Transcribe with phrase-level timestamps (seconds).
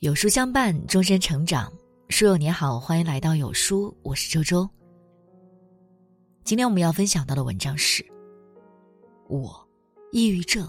[0.00, 1.70] 有书相伴，终身成长。
[2.08, 4.66] 书友你好，欢迎来到有书，我是周周。
[6.42, 8.02] 今天我们要分享到的文章是：
[9.28, 9.68] 我
[10.10, 10.66] 抑郁症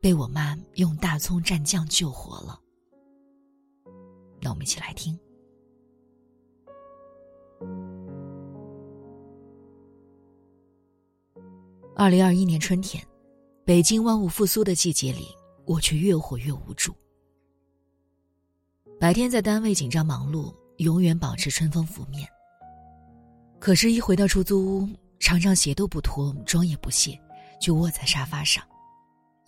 [0.00, 2.60] 被我妈用大葱蘸酱救活了。
[4.40, 5.16] 那我们一起来听。
[11.94, 13.06] 二零二一年春天，
[13.64, 15.28] 北京万物复苏的季节里，
[15.64, 16.92] 我却越活越无助。
[19.04, 22.26] 白天在单位紧张忙碌，永远保持春风拂面。
[23.58, 24.88] 可是，一回到出租屋，
[25.20, 27.20] 常常鞋都不脱，妆也不卸，
[27.60, 28.64] 就卧在沙发上，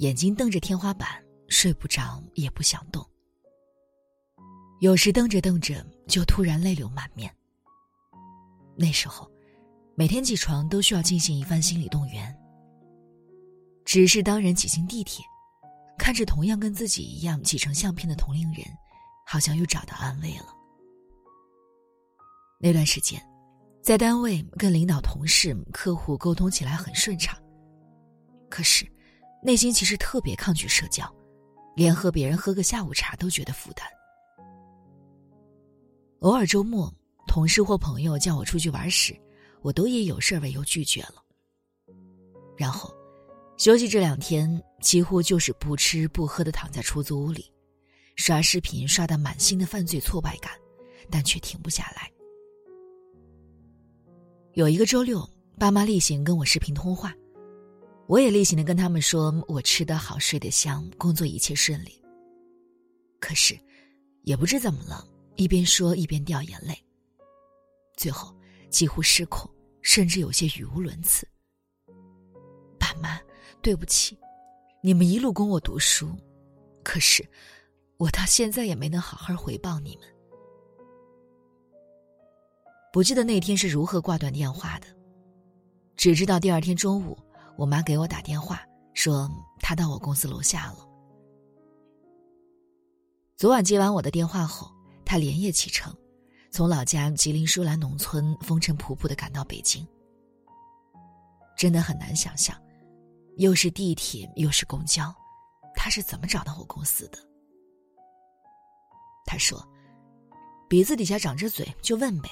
[0.01, 1.09] 眼睛瞪着天花板，
[1.49, 3.03] 睡不着，也不想动。
[4.81, 7.35] 有时瞪着瞪着，就突然泪流满面。
[8.77, 9.27] 那时候，
[9.95, 12.37] 每天起床都需要进行一番心理动员。
[13.87, 15.25] 只是当人挤进地铁，
[15.97, 18.63] 看着同样跟自己一样挤成相片的同龄人。
[19.29, 20.55] 好像又找到安慰了。
[22.61, 23.21] 那段时间，
[23.83, 27.37] 在单位跟领导、同事、客户沟通起来很顺畅，
[28.49, 28.87] 可是
[29.43, 31.13] 内心其实特别抗拒社交，
[31.75, 33.85] 连和别人喝个下午茶都觉得负担。
[36.21, 36.91] 偶尔周末，
[37.27, 39.15] 同事或朋友叫我出去玩时，
[39.61, 41.23] 我都以有事为由拒绝了。
[42.57, 42.95] 然后，
[43.59, 47.53] 休息这两天，几乎就是不吃不喝的躺在出租屋里。
[48.17, 50.51] 刷视频刷的满心的犯罪挫败感，
[51.11, 52.11] 但却停不下来。
[54.55, 55.23] 有一个周六，
[55.59, 57.15] 爸妈例行跟我视频通话，
[58.07, 62.03] 我也例行的跟他们说我吃得好、睡得香、工作一切顺利。
[63.21, 63.57] 可是，
[64.23, 65.07] 也不知怎么了，
[65.37, 66.75] 一边说一边掉眼泪，
[67.97, 68.35] 最后
[68.71, 69.49] 几乎失控，
[69.83, 71.29] 甚至有些语无伦次。
[72.79, 73.21] 爸妈，
[73.61, 74.19] 对不起，
[74.83, 76.11] 你们一路供我读书，
[76.83, 77.23] 可是。
[77.99, 80.07] 我到现在也没能好好回报你们。
[82.93, 84.87] 不记得那天是如何挂断电话的，
[85.97, 87.17] 只知道第二天中午，
[87.57, 88.63] 我妈给我打电话
[88.95, 90.79] 说她到我公司楼下了。
[93.37, 94.71] 昨晚接完我的电话后，
[95.05, 95.95] 她连夜启程，
[96.51, 99.87] 从老家吉林舒兰农村风尘仆仆的赶到北京。
[101.57, 102.55] 真的很难想象，
[103.37, 105.15] 又是地铁又是公交，
[105.75, 107.19] 她是怎么找到我公司的？
[109.27, 109.63] 他说
[110.71, 112.31] ：“鼻子底下长着嘴，就问呗。”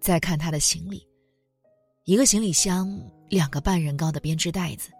[0.00, 1.06] 再看他的行李，
[2.04, 2.88] 一个行李箱，
[3.28, 4.90] 两个半人高的编织袋子。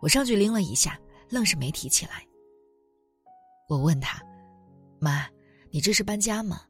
[0.00, 2.24] 我上去拎了一下，愣是没提起来。
[3.68, 4.22] 我问他
[5.00, 5.26] ：“妈，
[5.70, 6.62] 你这是搬家吗？”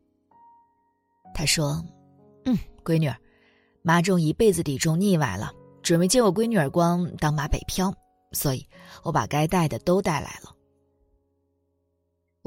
[1.35, 1.85] 他说
[2.47, 3.17] ：“嗯，闺女儿，
[3.83, 7.93] 妈种一辈子地种腻歪了，准备接我闺女儿光当马北漂，
[8.33, 8.67] 所以
[9.05, 10.55] 我把该带的都带来了。”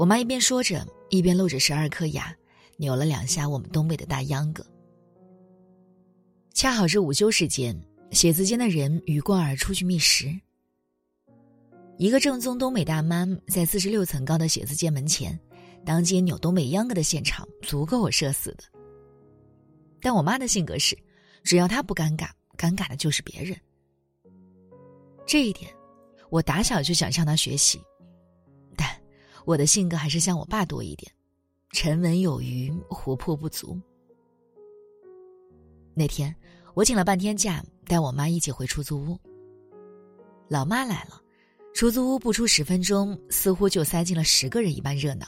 [0.01, 2.35] 我妈一边说着，一边露着十二颗牙，
[2.77, 4.65] 扭了两下我们东北的大秧歌。
[6.55, 7.79] 恰好是午休时间，
[8.09, 10.35] 写字间的人鱼贯而出去觅食。
[11.99, 15.39] 一个正宗东北大妈在四十六层高的写字间门前，
[15.85, 18.63] 当街扭东北秧歌的现场，足够我社死的。
[20.01, 20.97] 但我妈的性格是，
[21.43, 23.55] 只要她不尴尬，尴尬的就是别人。
[25.27, 25.71] 这一点，
[26.31, 27.79] 我打小就想向她学习。
[29.45, 31.11] 我的性格还是像我爸多一点，
[31.71, 33.79] 沉稳有余，活泼不足。
[35.93, 36.33] 那天
[36.73, 39.19] 我请了半天假，带我妈一起回出租屋。
[40.47, 41.21] 老妈来了，
[41.73, 45.25] 出租屋不出十分钟，似乎就塞进了十个人一般热闹。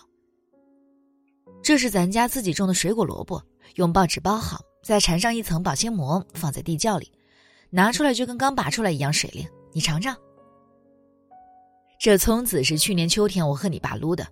[1.62, 3.42] 这是咱家自己种的水果萝卜，
[3.76, 7.12] 用报纸包好，再缠上一层保鲜膜，放在地窖里，
[7.70, 9.48] 拿出来就跟刚拔出来一样水灵。
[9.72, 10.16] 你尝尝。
[12.04, 14.28] 这葱子是去年秋天我和你爸撸的，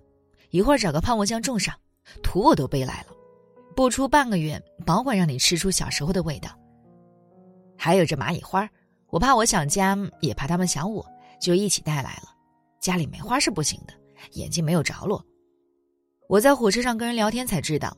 [0.50, 1.74] 一会儿找个泡沫箱种上，
[2.22, 3.16] 土我都背来了，
[3.74, 6.50] 不出半个月，保管让你吃出小时候的味道。
[7.78, 8.68] 还有这蚂蚁花，
[9.08, 11.02] 我怕我想家，也怕他们想我，
[11.40, 12.24] 就一起带来了。
[12.78, 13.94] 家里没花是不行的，
[14.32, 15.24] 眼睛没有着落。
[16.28, 17.96] 我在火车上跟人聊天才知道，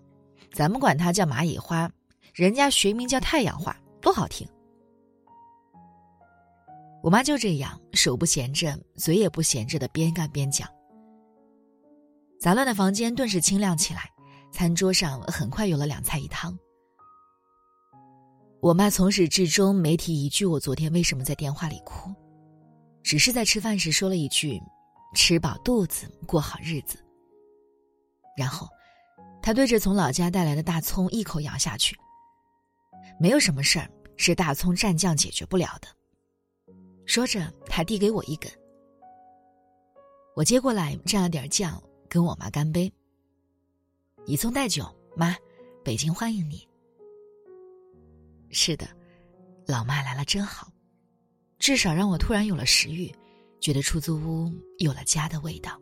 [0.52, 1.90] 咱们管它叫蚂蚁花，
[2.32, 4.46] 人家学名叫太阳花，多好听。
[7.04, 10.66] 我妈就这样手不闲着，嘴也不闲着的边干边讲。
[12.40, 14.10] 杂乱的房间顿时清亮起来，
[14.50, 16.58] 餐桌上很快有了两菜一汤。
[18.62, 22.10] 我妈从始至终没提一句我昨天为什么在电话里哭，
[23.02, 24.58] 只是在吃饭时说了一句
[25.14, 26.96] ：“吃饱肚子过好日子。”
[28.34, 28.66] 然后，
[29.42, 31.94] 她对着从老家带来的大葱一口咬下去。
[33.20, 35.88] 没有什么事儿是大葱蘸酱解决不了的。
[37.06, 38.50] 说着，他递给我一根。
[40.34, 42.92] 我接过来，蘸了点酱，跟我妈干杯。
[44.26, 44.84] 以葱代酒，
[45.14, 45.36] 妈，
[45.84, 46.66] 北京欢迎你。
[48.50, 48.88] 是的，
[49.66, 50.72] 老妈来了真好，
[51.58, 53.14] 至少让我突然有了食欲，
[53.60, 55.78] 觉得出租屋有了家的味道。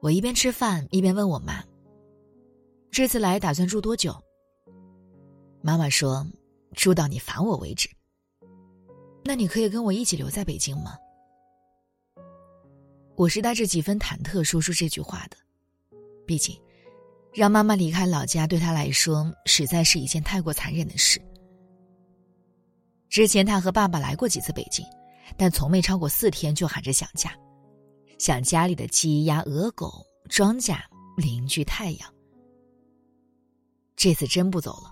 [0.00, 1.64] 我一边吃饭一边问我妈
[2.92, 4.14] ：“这次来打算住多久？”
[5.60, 6.24] 妈妈说
[6.74, 7.90] ：“住到你烦我为止。”
[9.28, 10.96] 那你可以跟我一起留在北京吗？
[13.14, 15.36] 我是带着几分忐忑说出这句话的，
[16.26, 16.58] 毕竟，
[17.34, 21.20] 让妈妈离开老家对她来说实在是一件太过残忍的事。
[23.10, 24.82] 之前她和爸爸来过几次北京，
[25.36, 27.30] 但从没超过四天就喊着想家。
[28.18, 29.92] 想家里的鸡鸭鹅狗、
[30.30, 30.78] 庄稼、
[31.18, 32.14] 邻居、太阳。
[33.94, 34.90] 这次真不走了，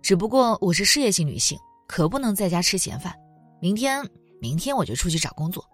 [0.00, 3.14] 只不过我是事业型女性，可不能在家吃闲饭。
[3.60, 4.08] 明天，
[4.40, 5.64] 明天我就出去找工作。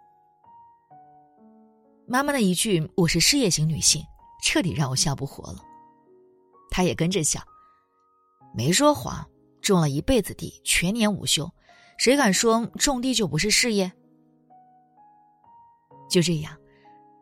[2.06, 4.05] 妈妈的一句“我是事业型女性”，
[4.43, 5.58] 彻底让我笑不活了。
[6.70, 7.43] 她也跟着笑，
[8.55, 9.29] 没说谎，
[9.61, 11.50] 种了一辈子地，全年无休，
[11.99, 13.90] 谁敢说种地就不是事业？
[16.08, 16.56] 就这样。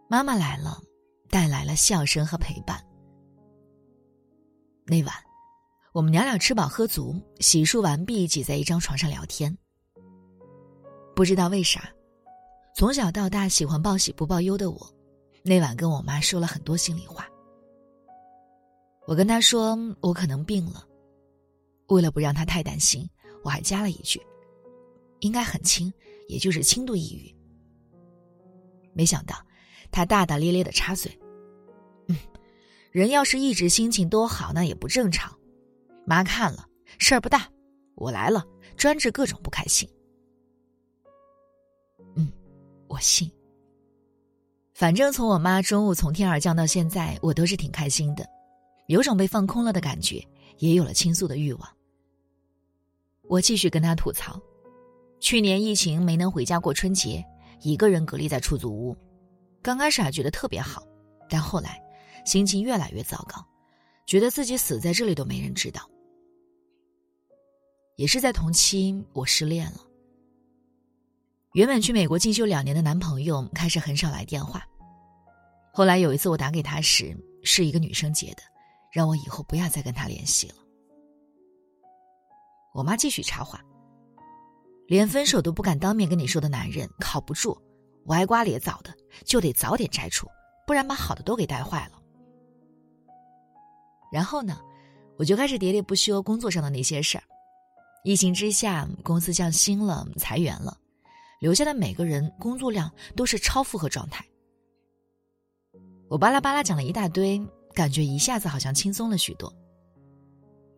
[0.09, 0.79] 妈妈来了，
[1.29, 2.85] 带来了笑声和陪伴。
[4.85, 5.15] 那晚，
[5.93, 9.57] 我们娘俩吃饱喝足，洗漱完毕，挤在一张床上聊天。
[11.21, 11.93] 不知道为啥，
[12.75, 14.95] 从小到大喜欢报喜不报忧的我，
[15.43, 17.29] 那晚跟我妈说了很多心里话。
[19.07, 20.83] 我跟她说我可能病了，
[21.89, 23.07] 为了不让她太担心，
[23.45, 24.19] 我还加了一句
[25.21, 25.93] ：“应该很轻，
[26.27, 27.37] 也就是轻度抑郁。”
[28.97, 29.37] 没想到。
[29.91, 31.13] 他大大咧咧的插嘴
[32.09, 32.17] ：“嗯，
[32.93, 35.39] 人要是一直心情多好，那也不正常。
[36.07, 36.67] 妈看了，
[36.97, 37.47] 事儿不大。
[37.95, 38.43] 我来了，
[38.75, 39.87] 专治各种不开心。
[42.91, 43.31] 我信。
[44.75, 48.29] 反正从我妈中午从天而降到现在，我都是挺开心的，
[48.89, 50.21] 有种被放空了的感觉，
[50.59, 51.69] 也有了倾诉的欲望。
[53.23, 54.41] 我继续跟他吐槽：
[55.21, 57.25] 去年疫情没能回家过春节，
[57.63, 58.97] 一个人隔离在出租屋。”
[59.63, 60.83] 刚开始还觉得特别好，
[61.29, 61.81] 但后来
[62.25, 63.47] 心情越来越糟糕，
[64.07, 65.89] 觉得自己死在这里都没人知道。
[67.97, 69.81] 也是在同期，我失恋了。
[71.53, 74.65] 原本去美国进修两年的男朋友开始很少来电话，
[75.73, 78.43] 后来有一次我打给他时，是一个女生接的，
[78.93, 80.55] 让我以后不要再跟他联系了。
[82.73, 83.61] 我妈继续插话
[84.87, 87.61] ：“连分手都不敢当面跟你说的男人，靠不住。”
[88.07, 88.95] 歪瓜裂枣的，
[89.25, 90.27] 就得早点摘除，
[90.67, 92.01] 不然把好的都给带坏了。
[94.11, 94.59] 然后呢，
[95.19, 97.25] 我就开始喋喋不休工作上的那些事儿。
[98.03, 100.77] 疫情之下，公司降薪了，裁员了，
[101.41, 104.25] 留下的每个人工作量都是超负荷状态。
[106.09, 107.41] 我巴拉巴拉讲了一大堆，
[107.75, 109.53] 感觉一下子好像轻松了许多。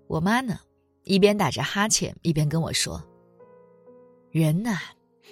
[0.06, 0.58] 我妈呢，
[1.04, 3.02] 一边打着哈欠，一边跟我说
[4.30, 4.78] ：“人呐，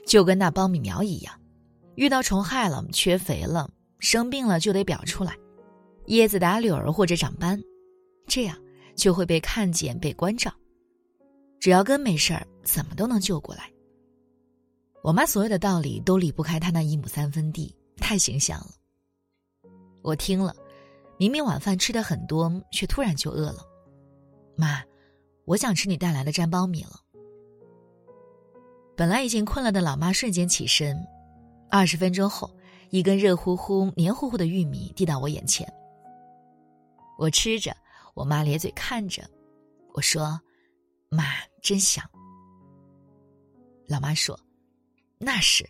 [0.06, 1.32] 就跟那苞米苗一样。”
[1.96, 5.36] 遇到虫害了，缺肥了，生病了就得表出来，
[6.06, 7.62] 叶子打柳儿或者长斑，
[8.26, 8.56] 这样
[8.96, 10.50] 就会被看见、被关照。
[11.60, 13.70] 只要根没事儿，怎么都能救过来。
[15.02, 18.71] 我妈所有的道理都离不开她那一亩三分地，太形象了。
[20.02, 20.54] 我听了，
[21.19, 23.66] 明明晚饭吃的很多，却突然就饿了。
[24.57, 24.83] 妈，
[25.45, 27.00] 我想吃你带来的粘苞米了。
[28.97, 30.97] 本来已经困了的老妈瞬间起身。
[31.71, 32.50] 二十分钟后，
[32.90, 35.66] 一根热乎乎、黏糊糊的玉米递到我眼前。
[37.16, 37.75] 我吃着，
[38.12, 39.23] 我妈咧嘴看着，
[39.95, 40.38] 我说
[41.09, 41.25] ：“妈，
[41.62, 42.04] 真香。”
[43.87, 44.38] 老妈说
[45.22, 45.68] ：“那是，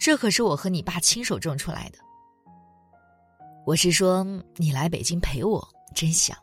[0.00, 1.98] 这可是我和你爸亲手种出来的。”
[3.66, 4.24] 我是说，
[4.56, 5.62] 你来北京陪我，
[5.94, 6.36] 真香。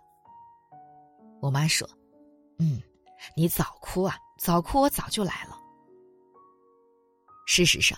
[1.42, 1.90] 我妈说
[2.60, 2.82] ：“嗯，
[3.36, 5.58] 你早哭啊，早哭我早就来了。”
[7.48, 7.98] 事实上。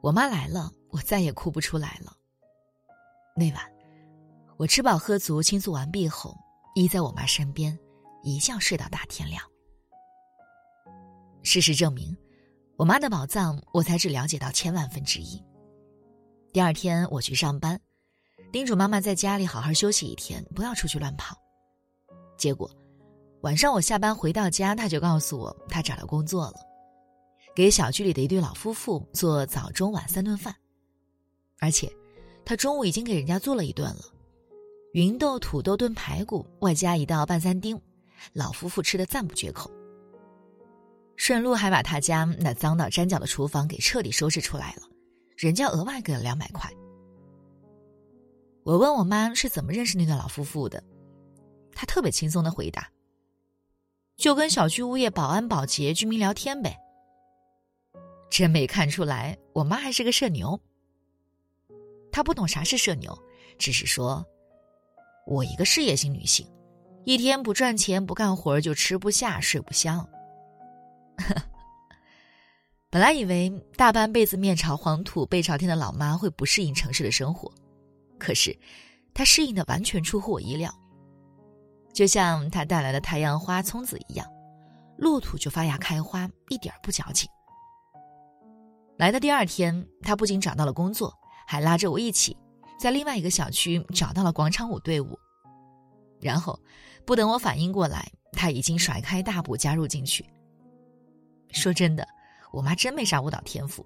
[0.00, 2.12] 我妈来了，我再也哭不出来了。
[3.36, 3.72] 那晚，
[4.56, 6.36] 我吃饱喝足、倾诉完毕后，
[6.74, 7.78] 依在我妈身边，
[8.24, 9.40] 一觉睡到大天亮。
[11.44, 12.16] 事实证明，
[12.82, 15.40] 我妈的宝藏我才只了解到千万分之一。
[16.52, 17.80] 第二天我去上班，
[18.50, 21.36] 叮嘱妈妈在家里好好休息一天，不要出去乱跑。
[22.36, 22.68] 结果，
[23.42, 26.54] 晚上我下班回到家，她就告诉我她找到工作了。
[27.54, 30.52] 给小区里的一对老夫妇做早中晚三顿饭，
[31.60, 31.88] 而且，
[32.44, 34.02] 他中午已经给人家做了一顿了，
[34.94, 37.80] 芸豆土豆炖排骨，外加一道拌三丁，
[38.32, 39.70] 老夫妇吃的赞不绝口。
[41.16, 44.82] 顺路还把他家那脏到粘脚的厨房给彻底收拾出来了，
[45.36, 46.70] 人家额外给了两百块。
[48.64, 50.82] 我问我妈是怎么认识那对老夫妇的，
[51.74, 52.88] 她特别轻松的回答
[54.16, 56.76] ：“就跟小区物业保安、保洁、居民聊天呗。”
[58.30, 60.58] 真没看出来，我妈还是个社牛。
[62.10, 63.16] 她不懂啥是社牛，
[63.58, 64.24] 只是说
[65.26, 66.46] ：“我一个事业型女性，
[67.04, 70.08] 一天不赚钱不干活就吃不下睡不香。”
[72.90, 77.50] 本来以为大半辈子面朝黄土背朝天的老妈会不适应城市的生活，
[78.18, 78.56] 可是
[79.14, 80.72] 她适应的完全出乎我意料。
[81.92, 84.26] 就像她带来的太阳花、葱子一样，
[84.98, 87.28] 落土就发芽开花，一点不矫情。
[88.98, 91.12] 来的第二天，他不仅找到了工作，
[91.46, 92.36] 还拉着我一起，
[92.78, 95.18] 在另外一个小区找到了广场舞队伍。
[96.20, 96.60] 然后，
[97.04, 100.24] 不等我反应过来，他已经甩开大步加入进去。
[101.52, 102.06] 说真的，
[102.52, 103.84] 我妈真没啥舞蹈天赋。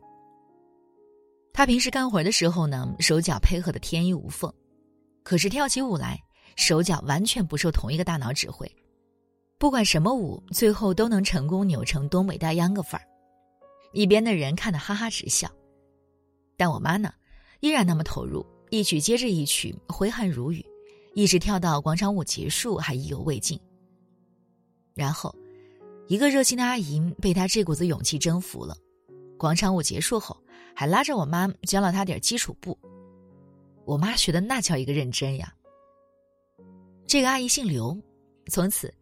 [1.52, 4.52] 她平时干活的时候呢，手脚配合的天衣无缝，
[5.22, 6.18] 可是跳起舞来，
[6.56, 8.70] 手脚完全不受同一个大脑指挥，
[9.58, 13.06] 不管什么舞，最后都能成功扭成东北大秧歌范儿。
[13.92, 15.50] 一边的人看得哈哈直笑，
[16.56, 17.12] 但我妈呢，
[17.60, 20.62] 依然那么投入，一曲接着一曲，挥汗如雨，
[21.14, 23.58] 一直跳到广场舞结束还意犹未尽。
[24.94, 25.34] 然后，
[26.08, 28.76] 一个热心的阿姨被他这股子勇气征服了，
[29.36, 30.36] 广场舞结束后，
[30.74, 32.78] 还拉着我妈教了他点基础步。
[33.84, 35.52] 我妈学的那叫一个认真呀。
[37.06, 37.96] 这个阿姨姓刘，
[38.50, 38.92] 从此，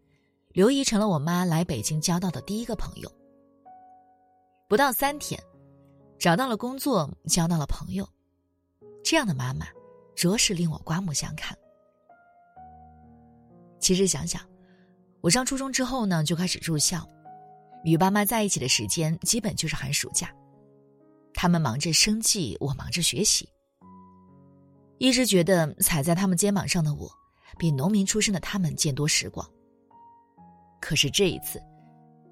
[0.52, 3.10] 刘姨成了我妈来北京交到的第一个朋友。
[4.68, 5.38] 不到三天，
[6.18, 8.08] 找到了工作，交到了朋友，
[9.02, 9.66] 这样的妈妈，
[10.14, 11.56] 着实令我刮目相看。
[13.78, 14.40] 其实想想，
[15.24, 17.02] 我上初中之后呢，就开始住校，
[17.82, 20.30] 与爸妈在一起的时间基本就是寒暑假。
[21.32, 23.48] 他们忙着生计，我忙着学习。
[24.98, 27.10] 一直觉得踩在他们肩膀上的我，
[27.56, 29.50] 比农民出身的他们见多识广。
[30.78, 31.58] 可是这一次，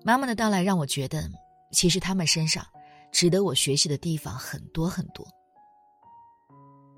[0.05, 1.27] 妈妈的到来让我觉得。
[1.73, 2.63] 其实他们身上
[3.11, 5.27] 值得我学习的地方很多很多。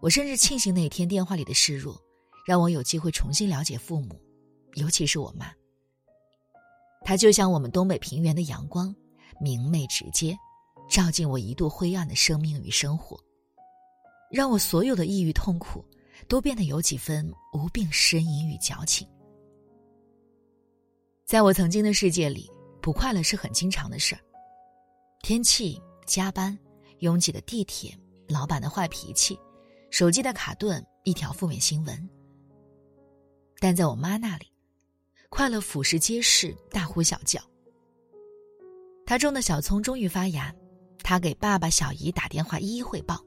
[0.00, 1.96] 我甚至庆幸那天电话里的示弱，
[2.44, 4.20] 让我有机会重新了解父母，
[4.74, 5.46] 尤其是我妈。
[7.04, 8.94] 它就像我们东北平原的阳光，
[9.38, 10.36] 明媚直接，
[10.88, 13.20] 照进我一度灰暗的生命与生活，
[14.30, 15.84] 让我所有的抑郁痛苦
[16.26, 19.06] 都变得有几分无病呻吟与矫情。
[21.26, 24.20] 在我曾经的世界里，不快乐是很经常的事儿。
[25.22, 26.58] 天气、加班、
[27.00, 27.96] 拥挤的地铁、
[28.28, 29.38] 老板的坏脾气、
[29.90, 32.10] 手机的卡顿、一条负面新闻。
[33.58, 34.46] 但在我妈那里，
[35.36, 37.40] 快乐俯视皆是，大呼小叫。
[39.04, 40.54] 他种的小葱终于发芽，
[41.02, 43.20] 他给爸爸、小姨打电话一一汇报。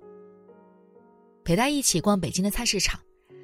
[1.44, 2.98] 陪她一起逛北京的菜市场，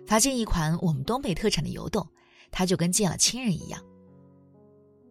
[0.07, 2.07] 发现一款我们东北特产的油豆，
[2.51, 3.83] 他就跟见了亲人一样。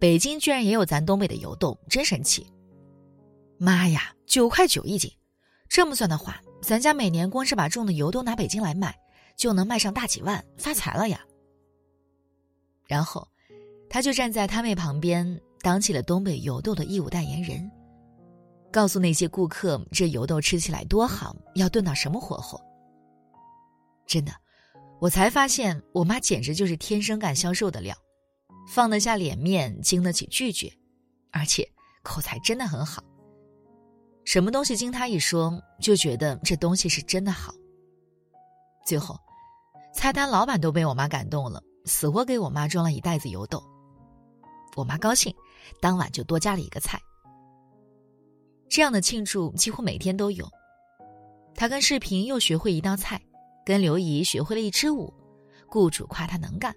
[0.00, 2.50] 北京居然也有咱东北的油豆，真神奇。
[3.59, 5.12] 妈呀，九块九一斤，
[5.68, 8.99] 这么算的话，咱家每年光是把种的油都拿北京来卖，
[9.37, 11.21] 就能卖上大几万，发财了呀。
[12.87, 13.28] 然后，
[13.92, 17.70] 他就站在摊位旁边，当起了东北油豆的义务代言人，
[18.72, 22.58] 告诉那些顾客这油豆吃起来多好，要炖到什么火候。
[24.06, 24.32] 真的，
[24.99, 27.94] 我才发现我妈简直就是天生干销售的料，
[28.66, 30.72] 放得下脸面，经得起拒绝，
[31.30, 31.70] 而且
[32.02, 33.04] 口才真的很好。
[34.25, 37.52] 什么东西经他一说，就觉得这东西是真的好。
[38.87, 39.18] 最后，
[39.94, 43.62] 菜单老板都被我妈感动了，死活给我妈装了一袋子油豆。
[44.76, 45.35] 我妈高兴，
[45.81, 47.00] 当晚就多加了一个菜。
[48.69, 50.49] 这样的庆祝几乎每天都有。
[51.55, 53.21] 他跟视频又学会一道菜，
[53.64, 55.12] 跟刘姨学会了一支舞，
[55.69, 56.75] 雇主夸他能干，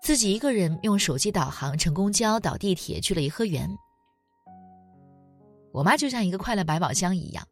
[0.00, 3.68] 自己一个人用手机导航乘公交倒地铁去了颐和园。
[5.72, 7.44] 我妈就像一个快乐百宝箱一样，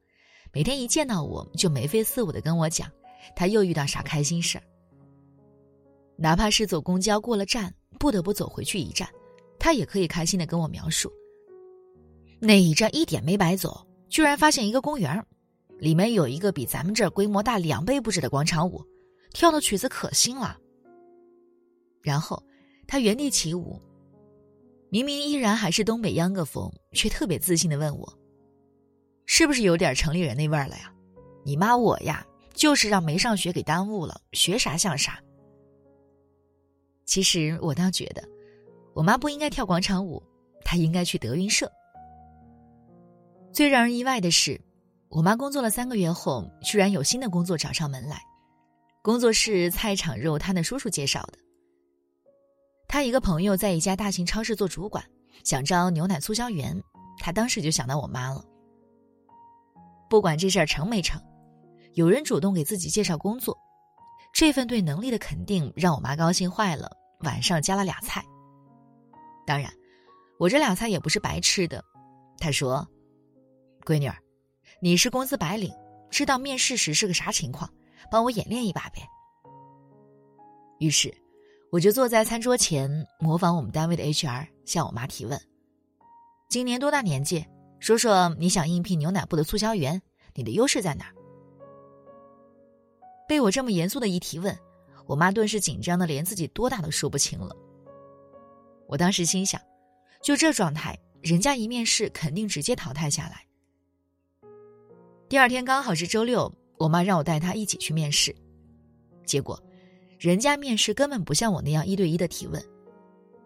[0.53, 2.89] 每天一见到我就眉飞色舞的跟我讲，
[3.35, 4.63] 她又遇到啥开心事儿。
[6.17, 9.09] 哪怕是走公交过了站，不得不走回去一站，
[9.63, 11.09] 他也可以开心的跟我描述。
[12.41, 15.25] 那一站一点没白走，居然发现一个公园
[15.79, 18.85] 里面有一个比咱们这儿规模大两倍不止的广场舞，
[19.33, 20.59] 跳的曲子可新了。
[22.03, 22.43] 然后，
[22.89, 23.81] 他原地起舞。
[24.91, 28.19] 明明依然还是东北秧歌风，却特别自信的问我
[29.27, 30.93] ：“是不是有点城里人那味儿了呀？”
[31.47, 35.23] 你妈我呀，就是让没上学给耽误了，学啥像啥。
[37.07, 38.29] 其实我倒觉得，
[38.95, 40.23] 我妈不应该跳广场舞，
[40.65, 41.71] 她应该去德云社。
[43.53, 44.61] 最让人意外的是，
[45.09, 48.21] 我妈工作了三个月后，居然有新的工作找上门来，
[49.03, 51.39] 工作室菜场肉摊的叔叔介绍的。
[52.89, 55.03] 他一个朋友在一家大型超市做主管，
[55.45, 56.79] 想招牛奶促销员，
[57.19, 58.45] 他当时就想到我妈了。
[60.11, 61.19] 不管这事儿成没成，
[61.95, 63.57] 有人主动给自己介绍工作，
[64.35, 66.91] 这份对能力的肯定让我妈高兴坏了。
[67.21, 68.23] 晚上加了俩菜。
[69.47, 69.73] 当然，
[70.39, 71.85] 我这俩菜也不是白吃的。
[72.39, 72.87] 他说
[73.87, 74.17] ：“闺女儿，
[74.81, 75.73] 你是公司白领，
[76.11, 77.71] 知道面试时是个啥情况，
[78.11, 79.07] 帮我演练一把呗。”
[80.81, 81.15] 于是，
[81.71, 85.41] 我就坐在餐桌前，模仿我们单位的 HR 向我妈提问
[86.51, 87.45] ：“今年多大年纪？
[87.79, 90.01] 说说你想应聘牛奶部的促销员，
[90.35, 91.15] 你的优势在哪儿？”
[93.29, 94.57] 被我这么严肃的一提问，
[95.07, 97.57] 我妈顿时紧张的连自己多大都说不清了。
[98.93, 99.59] 我当时心想，
[100.21, 103.47] 就这状态，人家一面试肯定直接淘汰下来。
[105.31, 108.37] 第二天刚好是周六，我妈让我带她一起去面试，
[109.25, 109.59] 结果，
[110.19, 112.63] 人家面试根本不像我那样一对一的提问，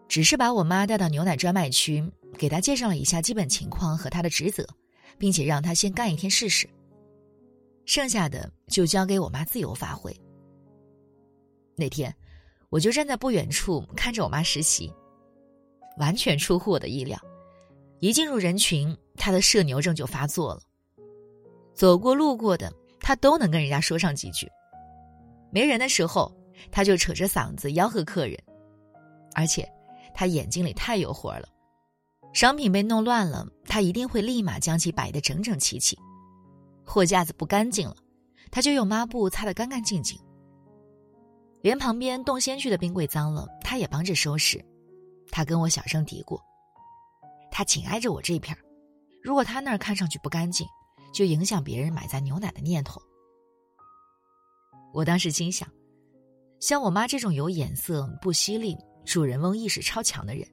[0.09, 2.05] 只是把我妈带到牛奶专卖区，
[2.37, 4.67] 给她介绍了一下基本情况和她的职责，
[5.17, 6.67] 并且让她先干一天试试，
[7.85, 10.13] 剩下的就交给我妈自由发挥。
[11.73, 12.13] 那天，
[12.67, 14.91] 我就站在不远处看着我妈实习。
[15.97, 17.19] 完全出乎我的意料，
[17.99, 20.61] 一进入人群，他的社牛症就发作了。
[21.73, 24.47] 走过路过的，他都能跟人家说上几句；
[25.51, 26.31] 没人的时候，
[26.71, 28.37] 他就扯着嗓子吆喝客人。
[29.33, 29.67] 而且，
[30.13, 31.47] 他眼睛里太有活了，
[32.33, 35.95] 商品被弄乱了，他一定会立马将其摆得整整齐齐；
[36.83, 37.95] 货架子不干净了，
[38.49, 40.17] 他就用抹布擦得干干净净；
[41.61, 44.63] 连旁边冻鲜去的冰柜脏了，他也帮着收拾。
[45.31, 46.39] 他跟我小声嘀咕
[47.51, 48.57] ：“他紧挨着我这片
[49.21, 50.65] 如果他那儿看上去不干净，
[51.13, 53.01] 就影响别人买咱牛奶的念头。”
[54.93, 55.69] 我当时心想，
[56.59, 58.75] 像我妈这种有眼色、不犀利、
[59.05, 60.47] 主人翁意识超强的人，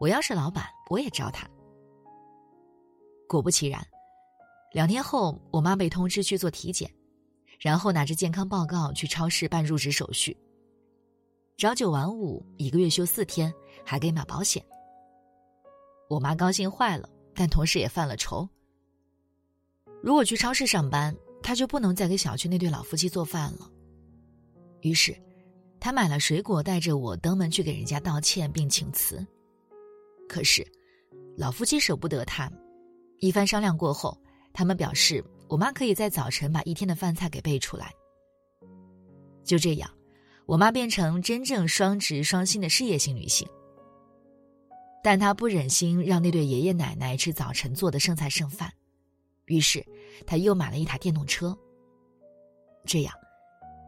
[0.00, 1.48] 我要是老板，我也招她。
[3.28, 3.86] 果不其然，
[4.72, 6.90] 两天后，我妈被通知去做体检，
[7.60, 10.36] 然后拿着健康报告去超市办入职手续。
[11.56, 13.52] 朝九晚五，一个月休四天，
[13.86, 14.62] 还给买保险。
[16.08, 18.46] 我妈高兴坏了，但同时也犯了愁。
[20.02, 23.70] 如果去超市上班，她就不能再给小区那对老夫妻做饭了。
[24.80, 25.16] 于是，
[25.78, 29.24] 她买了水果，带着我登门去给人家道歉并请辞。
[30.28, 30.66] 可是，
[31.36, 32.50] 老夫妻舍不得她。
[33.20, 34.20] 一番商量过后，
[34.52, 37.92] 他们表示，我妈可以在早晨把一天的饭菜给备出来。
[39.44, 39.88] 就这样。
[40.44, 43.48] 我妈变成真正双职双薪的事业型女性，
[45.06, 48.68] 但他不忍心让那对爷爷奶奶吃早晨做的剩菜剩饭，
[49.44, 49.86] 于是
[50.26, 51.56] 他又买了一台电动车。
[52.84, 53.14] 这样，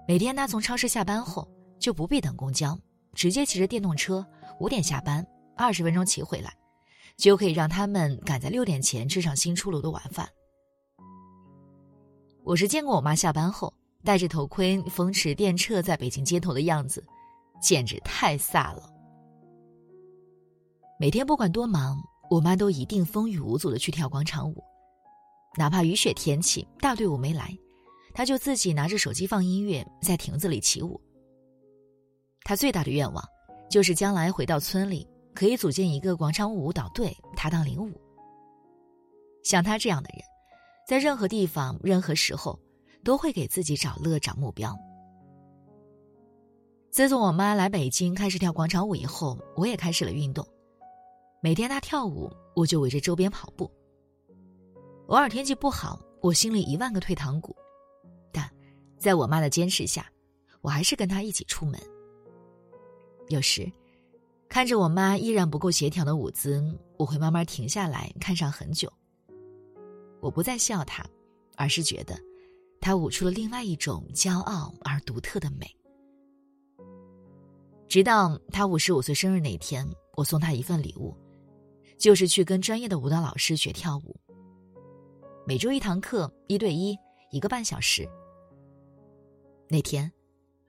[0.06, 1.48] 每天他从超市下班后
[1.80, 2.78] 就不必等公交，
[3.14, 4.24] 直接骑着电动车
[4.60, 5.26] 五点下班，
[5.56, 6.56] 二十分钟骑回来，
[7.16, 10.28] 就可以让他们赶在六点前吃上新出炉的晚饭。
[12.44, 13.74] 我是见过我妈下班后。
[14.04, 17.04] 戴着头盔风驰电掣在北京街头的样子，
[17.60, 18.97] 简直太飒了。
[21.00, 21.96] 每天不管多忙，
[22.28, 24.62] 我妈都一定风雨无阻的去跳广场舞，
[25.56, 27.56] 哪怕雨雪天气大队伍没来，
[28.12, 31.00] 她就自己拿着手机放音乐在亭子里起舞。
[32.42, 33.24] 她最大的愿望
[33.70, 37.92] 就是将来回到村里可以组建一个广场舞舞蹈队，她当领舞。
[39.44, 40.22] 像她这样的人，
[40.86, 42.58] 在任何地方、任何时候。
[43.04, 44.76] 都会给自己找乐、找目标。
[46.90, 50.44] 自从我妈来北京开始跳广场舞以后，我也开始了运动。
[51.40, 53.70] 每天她跳舞，我就围着周边跑步。
[55.06, 57.54] 偶尔天气不好，我心里一万个退堂鼓，
[58.32, 58.50] 但
[58.98, 60.10] 在我妈的坚持下，
[60.60, 61.80] 我还是跟她一起出门。
[63.28, 63.70] 有时，
[64.48, 66.62] 看着我妈依然不够协调的舞姿，
[66.96, 68.92] 我会慢慢停下来看上很久。
[70.20, 71.06] 我不再笑她，
[71.56, 72.18] 而是觉得。
[72.80, 75.66] 他舞出了另外一种骄傲而独特的美。
[77.88, 79.84] 直到他五十五岁生日那天，
[80.16, 81.12] 我送他一份礼物，
[81.98, 84.16] 就是去跟专业的舞蹈老师学跳舞。
[85.46, 86.96] 每周一堂课，一对一，
[87.30, 88.08] 一个半小时。
[89.68, 90.10] 那天，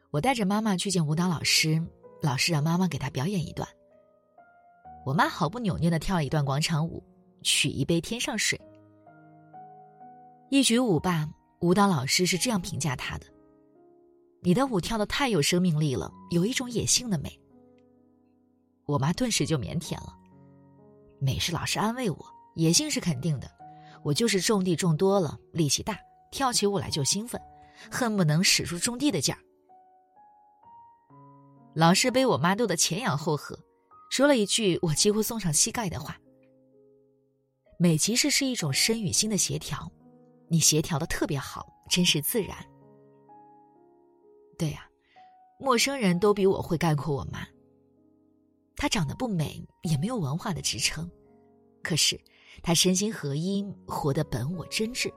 [0.10, 1.82] 我带着妈妈去见舞蹈老师，
[2.22, 3.68] 老师让妈妈给他表演一段。
[5.06, 7.04] 我妈毫不扭捏的跳了一段广场舞，
[7.44, 8.60] 取一杯天上水。
[10.50, 11.30] 一曲舞罢。
[11.62, 13.26] 舞蹈老师是这样评价他的
[14.42, 17.38] ：“你的舞跳的太有生命力了，有一种野性的美。”
[18.88, 20.18] 我妈顿时就腼腆了。
[21.20, 22.18] 美是老师安慰我，
[22.56, 23.50] 野性是肯定的。
[24.04, 26.00] 我就是种地种多了，力气大，
[26.32, 27.40] 跳起舞来就兴奋，
[27.92, 29.40] 恨不能使出种地的劲儿。
[31.76, 33.60] 老师被我妈逗得前仰后合，
[34.10, 36.18] 说了一句我几乎送上膝盖的话
[37.78, 39.92] ：“美其实是一种身与心的协调，
[40.48, 42.58] 你协调的特别好，真是自然。”
[44.58, 44.90] 对呀，
[45.60, 47.46] 陌生人都比我会概括我妈。
[48.80, 51.12] 她长得不美，也没有文化的支撑，
[51.84, 52.18] 可是
[52.64, 55.14] 她身心合一，活得本我真挚。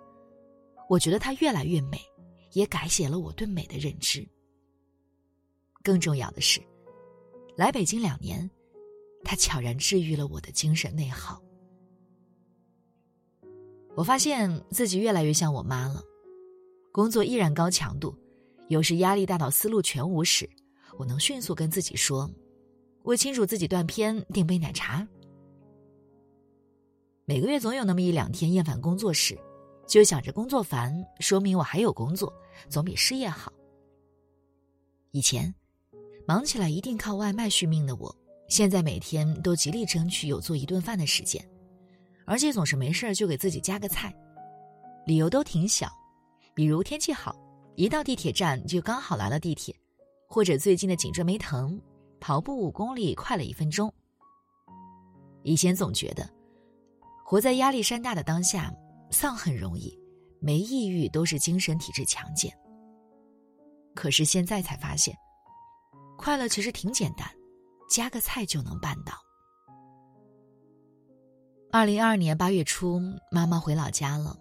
[0.88, 2.00] 我觉得她越来越美，
[2.54, 4.28] 也改写了我对美的认知。
[5.80, 6.60] 更重要的是，
[7.56, 8.50] 来北京两年，
[9.22, 11.40] 她悄然治愈了我的精神内耗。
[13.94, 16.02] 我发现自己越来越像我妈了，
[16.90, 18.12] 工作依然高强度，
[18.66, 20.50] 有时压力大到思路全无时，
[20.98, 22.28] 我能迅速跟自己说。
[23.04, 25.06] 为清楚自己断片，订杯奶茶。
[27.24, 29.36] 每个月总有那么一两天厌烦工作时，
[29.86, 32.32] 就想着工作烦，说明我还有工作，
[32.68, 33.52] 总比失业好。
[35.10, 35.52] 以前，
[36.26, 38.14] 忙起来一定靠外卖续命的我，
[38.48, 41.44] 现在每天都极力争取有做一顿饭的时间，
[42.24, 44.14] 而且总是没事儿就给自己加个菜，
[45.06, 45.88] 理由都挺小，
[46.54, 47.36] 比如天气好，
[47.74, 49.74] 一到地铁站就刚好来了地铁，
[50.28, 51.80] 或者最近的颈椎没疼。
[52.22, 53.92] 跑步五公里快了一分钟。
[55.42, 56.30] 以前总觉得，
[57.24, 58.72] 活在压力山大的当下，
[59.10, 59.98] 丧很容易，
[60.38, 62.56] 没抑郁都是精神体质强健。
[63.92, 65.18] 可是现在才发现，
[66.16, 67.28] 快乐其实挺简单，
[67.90, 69.14] 加个菜就能办到。
[71.72, 73.00] 二零二二年八月初，
[73.32, 74.38] 妈妈回老家了，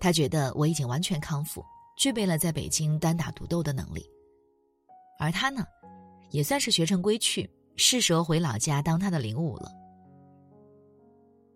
[0.00, 1.62] 她觉得我已经完全康复，
[1.98, 4.02] 具备了在北京单打独斗的能力，
[5.18, 5.62] 而她呢？
[6.32, 9.70] 也算是学成归去，是时候回老家当他的领舞了。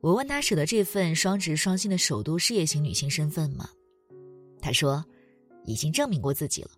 [0.01, 3.69] 我问他舍得这份双职双薪的首都事业型女性身份吗？
[4.61, 5.05] 他说，
[5.65, 6.71] 已经证明过自己了，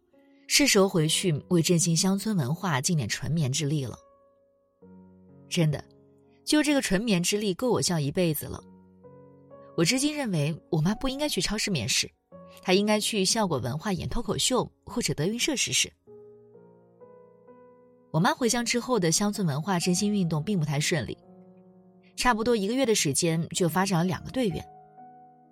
[0.46, 3.98] 是时候回去为振兴乡村文化尽点纯棉之力了。
[5.48, 5.84] 真的，
[6.44, 8.62] 就这个纯棉之力够我笑一辈子了。
[9.76, 12.10] 我至今认为，我妈不应该去超市面试，
[12.62, 15.92] 她应该去效果文化演脱口秀或者德云社试试。
[18.10, 21.16] 我妈回乡之后的乡村文化振兴运动并不太顺利，
[22.16, 24.66] 差不多一个月的时间就发展了两个队员，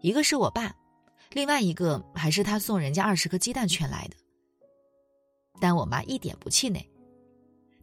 [0.01, 0.75] 一个是我爸，
[1.33, 4.17] 另外一个还是他送人家二十颗鸡蛋圈来的。
[5.61, 6.87] 但我妈一点不气馁，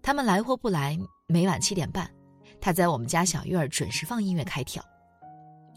[0.02, 2.10] 他们来或不来，每晚七点半，
[2.60, 4.84] 她在我们家小院儿准时放音乐开跳，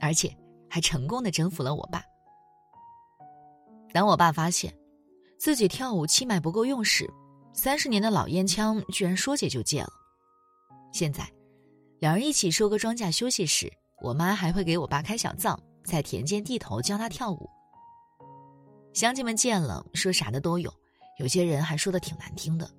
[0.00, 0.34] 而且
[0.70, 2.02] 还成功的征服了我爸。
[3.92, 4.74] 当我爸发现
[5.38, 7.10] 自己跳舞气脉不够用时，
[7.56, 9.88] 三十年的老烟枪居然说戒就戒了。
[10.92, 11.26] 现在，
[12.00, 17.48] 两人一起收割庄稼休息时，我妈还会给我爸开小灶，在田间地头教他跳舞。
[18.92, 20.70] 乡亲们见了说啥的都有，
[21.18, 22.70] 有些人还说的挺难听的。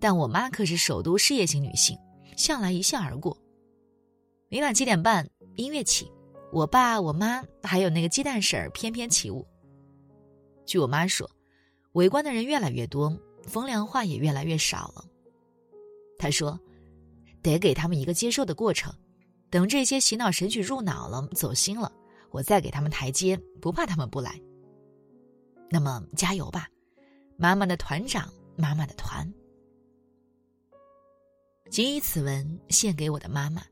[0.00, 1.96] 但我妈可是首都事业型女性，
[2.38, 3.36] 向来一笑而过。
[4.48, 6.10] 每晚七点半，音乐起，
[6.50, 9.46] 我爸、我妈还有那个鸡蛋婶儿翩翩起舞。
[10.64, 11.30] 据我妈说，
[11.92, 13.14] 围观的人越来越多。
[13.46, 15.04] 风凉话也越来越少了。
[16.18, 16.58] 他说
[17.42, 18.94] ：“得给他们一个接受的过程，
[19.50, 21.92] 等这些洗脑神曲入脑了、走心了，
[22.30, 24.40] 我再给他们台阶，不怕他们不来。”
[25.68, 26.68] 那么加油吧，
[27.36, 29.30] 妈妈的团长，妈妈的团。
[31.70, 33.62] 谨以此文献给我的妈妈。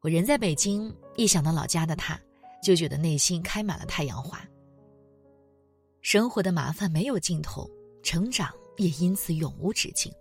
[0.00, 2.18] 我人在北京，一想到老家的她，
[2.62, 4.42] 就觉得内心开满了太阳花。
[6.00, 7.70] 生活的麻烦没有尽头。
[8.02, 10.12] 成长也因此永无止境。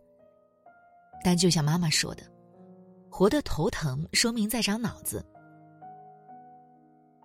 [1.23, 2.23] 但就像妈妈说的，
[3.09, 5.25] 活得头疼，说明在长脑子。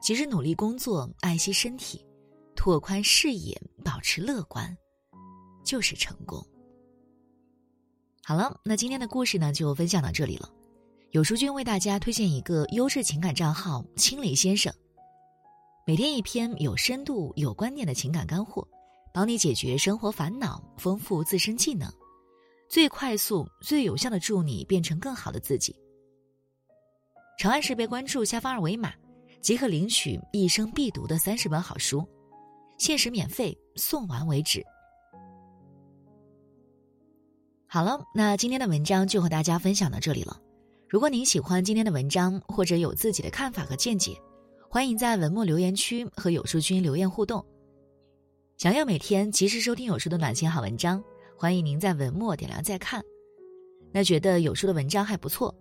[0.03, 2.05] 其实努力工作，爱惜身体，
[2.55, 4.77] 拓宽视野，保持乐观，
[5.65, 6.45] 就是成功。
[8.23, 10.51] 好了，那今天的故事呢，就分享到这里了。
[11.13, 14.75] 有书君为大家推荐一个优质情感账号“清理先生”，
[15.87, 18.67] 每天一篇有深度、有观点的情感干货。
[19.15, 21.89] 帮你解决生活烦恼，丰富自身技能，
[22.69, 25.73] 最快速、最有效的助你变成更好的自己。
[27.39, 28.93] 长按识别关注下方二维码，
[29.41, 32.05] 即可领取一生必读的三十本好书，
[32.77, 34.61] 限时免费送完为止。
[37.69, 40.37] 好了，那今天的文章就和大家分享到这里了。
[40.89, 44.21] 如果您喜欢今天的文章，或者有自己的看法和见解，
[44.69, 47.45] 欢迎在文末留言区和有书君留言互动。
[48.57, 51.03] 想要每天及时收听有书的暖心好文章，
[51.37, 53.03] 欢迎您在文末点亮再看。
[53.93, 55.53] 那觉得有书的文章还不错，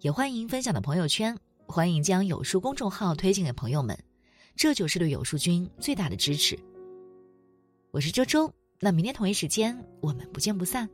[0.00, 1.36] 也欢迎分享到朋友圈，
[1.66, 3.96] 欢迎将有书公众号推荐给朋友们，
[4.56, 6.58] 这就是对有书君最大的支持。
[7.92, 10.88] 我是周周，那明天同一时间我们不见不散。